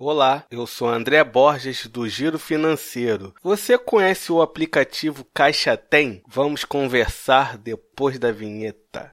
[0.00, 3.34] Olá, eu sou André Borges do Giro Financeiro.
[3.42, 6.22] Você conhece o aplicativo Caixa Tem?
[6.24, 9.10] Vamos conversar depois da vinheta.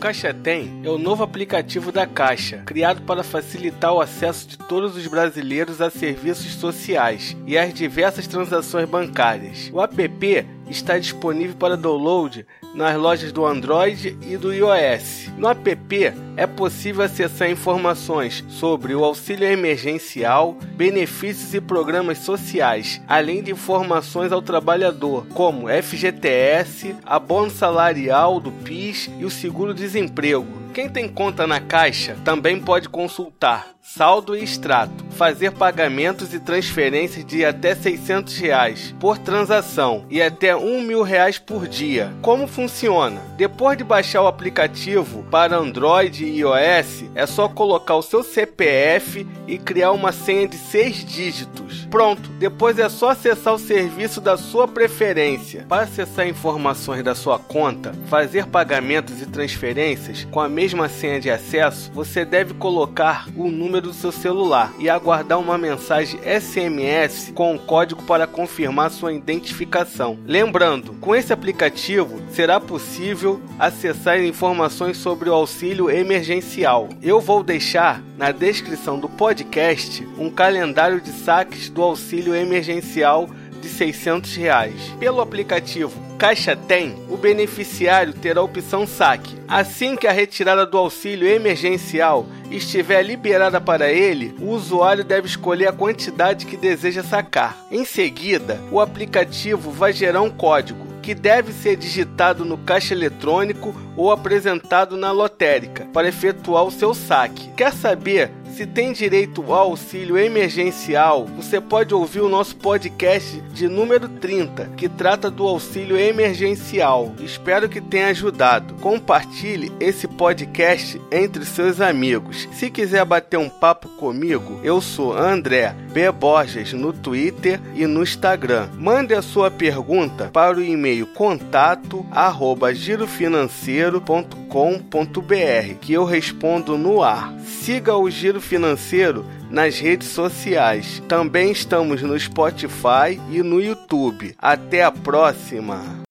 [0.00, 4.96] Caixa Tem é o novo aplicativo da Caixa, criado para facilitar o acesso de todos
[4.96, 9.70] os brasileiros a serviços sociais e às diversas transações bancárias.
[9.70, 15.30] O app está disponível para download nas lojas do Android e do iOS.
[15.36, 23.42] No app é possível acessar informações sobre o auxílio emergencial, benefícios e programas sociais, além
[23.42, 30.63] de informações ao trabalhador, como FGTS, abono salarial do PIS e o seguro-desemprego.
[30.74, 37.24] Quem tem conta na Caixa também pode consultar saldo e extrato, fazer pagamentos e transferências
[37.24, 42.10] de até 600 reais por transação e até um mil reais por dia.
[42.22, 43.20] Como funciona?
[43.36, 49.26] Depois de baixar o aplicativo para Android e iOS, é só colocar o seu CPF
[49.46, 51.86] e criar uma senha de seis dígitos.
[51.90, 55.66] Pronto, depois é só acessar o serviço da sua preferência.
[55.68, 61.30] Para acessar informações da sua conta, fazer pagamentos e transferências com a mesma senha de
[61.30, 67.54] acesso, você deve colocar o número do seu celular e aguardar uma mensagem SMS com
[67.54, 70.18] o código para confirmar sua identificação.
[70.26, 76.88] Lembrando, com esse aplicativo será possível acessar informações sobre o auxílio emergencial.
[77.02, 83.28] Eu vou deixar na descrição do podcast um calendário de saques do auxílio emergencial
[83.64, 84.74] de 600 reais.
[85.00, 89.36] Pelo aplicativo Caixa Tem, o beneficiário terá a opção saque.
[89.48, 95.68] Assim que a retirada do auxílio emergencial estiver liberada para ele, o usuário deve escolher
[95.68, 97.66] a quantidade que deseja sacar.
[97.70, 103.74] Em seguida, o aplicativo vai gerar um código que deve ser digitado no caixa eletrônico
[103.96, 107.50] ou apresentado na lotérica para efetuar o seu saque.
[107.50, 113.66] Quer saber se tem direito ao auxílio emergencial, você pode ouvir o nosso podcast de
[113.66, 117.12] número 30, que trata do auxílio emergencial.
[117.18, 118.74] Espero que tenha ajudado.
[118.74, 122.48] Compartilhe esse podcast entre seus amigos.
[122.52, 126.10] Se quiser bater um papo comigo, eu sou André B.
[126.10, 128.68] Borges no Twitter e no Instagram.
[128.74, 137.32] Mande a sua pergunta para o e-mail contato arroba girofinanceiro.com.br que eu respondo no ar.
[137.44, 141.00] Siga o Giro Financeiro nas redes sociais.
[141.06, 144.34] Também estamos no Spotify e no YouTube.
[144.36, 146.03] Até a próxima!